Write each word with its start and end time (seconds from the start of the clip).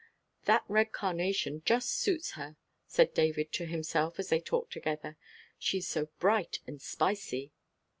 "That 0.45 0.63
red 0.67 0.93
carnation 0.93 1.61
just 1.63 1.91
suits 1.91 2.31
her," 2.31 2.57
said 2.87 3.13
David 3.13 3.51
to 3.51 3.67
himself, 3.67 4.17
as 4.17 4.29
they 4.29 4.39
talked 4.41 4.73
together. 4.73 5.15
"She 5.59 5.77
is 5.77 5.87
so 5.87 6.07
bright 6.17 6.57
and 6.65 6.81
spicy." 6.81 7.51